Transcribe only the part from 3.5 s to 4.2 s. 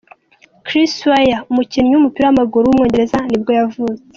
yavutse.